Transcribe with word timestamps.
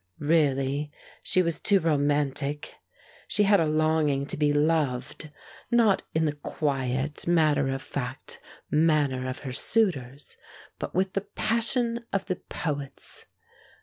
Really 0.17 0.91
she 1.21 1.43
was 1.43 1.59
too 1.59 1.79
romantic. 1.79 2.73
She 3.27 3.43
had 3.43 3.59
a 3.59 3.67
longing 3.67 4.25
to 4.29 4.35
be 4.35 4.51
loved, 4.51 5.29
not 5.69 6.01
in 6.15 6.25
the 6.25 6.33
quiet, 6.33 7.27
matter 7.27 7.67
of 7.69 7.83
fact 7.83 8.41
manner 8.71 9.29
of 9.29 9.41
her 9.41 9.53
suitors, 9.53 10.37
but 10.79 10.95
with 10.95 11.13
the 11.13 11.21
passion 11.21 12.03
of 12.11 12.25
the 12.25 12.37
poets. 12.37 13.27